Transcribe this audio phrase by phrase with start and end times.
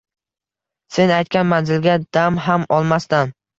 [0.95, 3.39] Sen aytgan manzilga dam ham olmasdan